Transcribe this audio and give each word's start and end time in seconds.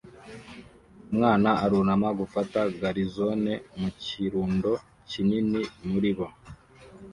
Umwana 1.11 1.49
arunama 1.63 2.07
gufata 2.19 2.59
garizone 2.79 3.53
mu 3.79 3.89
kirundo 4.03 4.71
kinini 5.09 5.61
muri 5.89 6.11
bo 6.17 6.27